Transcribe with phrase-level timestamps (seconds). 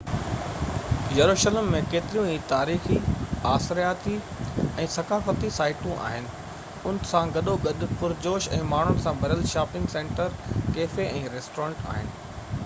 [1.17, 2.95] يروشلم ۾ ڪيتريون ئي تاريخي
[3.49, 4.15] آثارياتي
[4.85, 6.31] ۽ ثقافتي سائيٽون آهن
[6.93, 12.15] ان سان گڏوگڏ پرجوش ۽ ماڻهن سان ڀريل شاپنگ سينٽر ڪيفي ۽ ريسٽورينٽ آهن